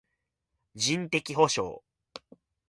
[0.73, 1.83] 人的補償